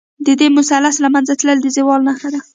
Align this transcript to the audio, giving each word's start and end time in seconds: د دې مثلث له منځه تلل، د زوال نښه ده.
د 0.25 0.27
دې 0.39 0.47
مثلث 0.57 0.95
له 1.03 1.09
منځه 1.15 1.33
تلل، 1.39 1.59
د 1.61 1.67
زوال 1.77 2.01
نښه 2.07 2.29
ده. 2.33 2.39